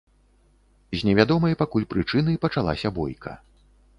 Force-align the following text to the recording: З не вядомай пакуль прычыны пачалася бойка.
З 0.97 1.07
не 1.07 1.13
вядомай 1.19 1.57
пакуль 1.61 1.85
прычыны 1.93 2.33
пачалася 2.45 2.93
бойка. 2.99 3.37